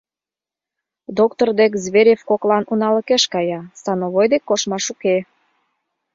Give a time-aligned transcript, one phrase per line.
[1.19, 5.17] Доктор дек Зверев коклан уналыкеш кая, становой дек коштмаш уке...